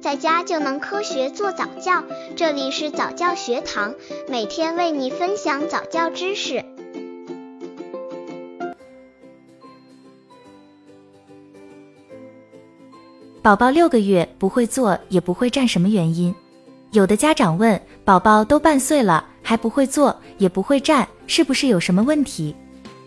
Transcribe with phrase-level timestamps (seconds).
[0.00, 2.02] 在家就能科学做早教。
[2.34, 3.94] 这里是早教学堂，
[4.28, 6.64] 每天为你分享早教知识。
[13.42, 16.34] 宝宝六个月不会坐也不会站，什么原因？
[16.92, 22.56] 有的家长问：宝宝都半岁了，还不会坐也不会站，是不是有什么问题？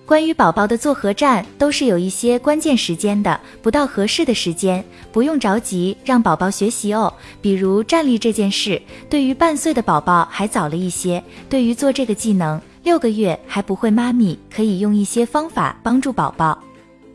[0.06, 4.84] 关于宝宝的坐和站，都是有一些关键时间的，不到合适的时间，
[5.14, 7.12] 不用着急让宝宝学习哦。
[7.42, 11.24] 比如站立这件事，对于半岁的宝宝还早了一些。
[11.50, 16.62] 对于做这个技能，六个月还不会，妈咪可以用一些方法帮助宝宝。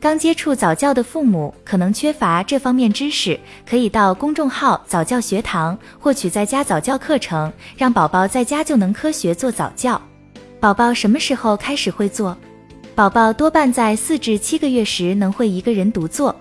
[0.01, 10.01] 刚接触早教的父母可能缺乏这方面知识，可以到公众号早教学堂获取在家早教课程，让宝宝在家就能科学做早教。
[10.59, 12.37] 宝宝什么时候开始会做？
[12.98, 16.34] 宝宝多半在四至七个月时能会一个人独坐，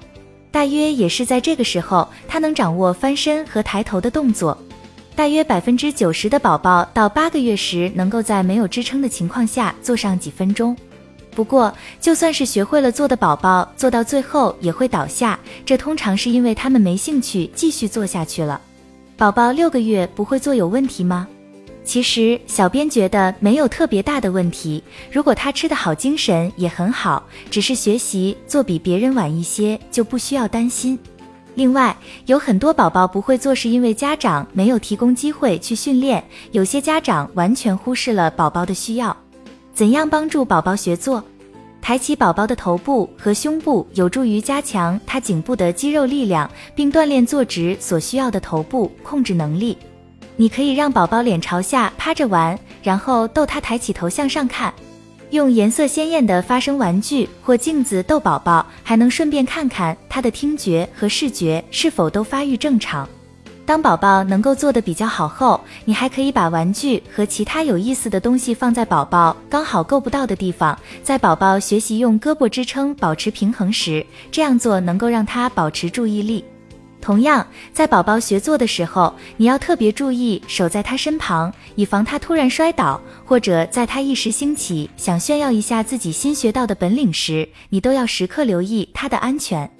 [0.49, 4.57] 大约也是在这个时候，他能掌握翻身和抬头的动作。
[5.15, 10.75] 大约百分之九十的宝宝到八个月时，能够在没有支撑的情况下坐上几分钟。
[11.35, 18.59] 不过，就算是学会了坐的宝宝，坐到最后也会倒下，这通常是因为他们没兴趣继续坐下去了。
[19.15, 21.27] 宝宝六个月不会坐有问题吗？
[21.87, 30.99] 其实小编觉得没有特别大的问题，如果他吃得好，精神也很好，只是学习做比别人晚一些，就不需要担心。
[31.55, 36.21] 另外，有很多宝宝不会做，是因为家长没有提供机会去训练，
[36.51, 39.15] 有些家长完全忽视了宝宝的需要。
[39.73, 41.23] 怎样帮助宝宝学坐？
[41.81, 49.77] 抬起宝宝的头部和胸部，有助于加强他颈部的肌肉力量，并锻炼坐直所需要的头部控制能力。
[50.39, 54.73] 你可以让宝宝脸朝下趴着玩，然后逗他抬起头向上看。
[55.31, 63.09] 用颜色鲜艳的发声玩具或镜子逗宝宝，还能顺便看看他的听觉和视觉是否都发育正常。
[63.65, 70.77] 当宝宝能够做得比较好后，你还可以把玩具和其他有意思的东西放在宝宝刚好够不到的地方。
[71.03, 76.45] 在宝宝学习用胳膊支撑保持平衡时，这样做能够让他保持注意力。
[77.07, 89.71] 同样，在宝宝学坐的时候，你要特别注意守在他身旁，以防他突然摔倒，或者在他一时兴起想炫耀一下自己新学到的本领时，你都要时刻留意他的安全。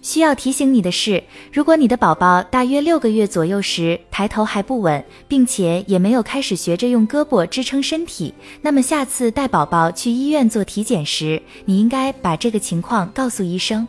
[0.00, 1.22] 需要提醒你的是，
[1.52, 13.86] 如果你的宝宝大约六个月左右时抬头还不稳，并且也没有开始学着用胳膊支撑身体，那么下次带宝宝去医院做体检时，你应该把这个情况告诉医生。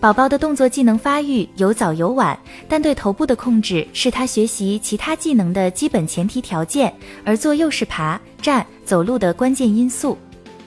[0.00, 2.38] 宝宝的动作技能发育有早有晚，
[2.68, 6.94] 但对头部的控制是他学习其他技能的基本前提条件，
[7.24, 10.16] 而坐又是爬、站、走路的关键因素。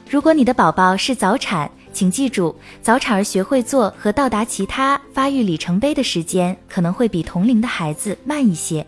[0.10, 8.86] 如果你的宝宝是早产，请记住，早产儿学会坐和到达其他发育里程碑的时间可能会比同龄的孩子慢一些。